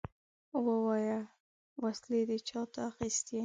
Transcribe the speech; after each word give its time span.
ووايه! 0.65 1.19
وسلې 1.83 2.21
دې 2.29 2.37
چاته 2.49 2.79
اخيستې؟ 2.89 3.37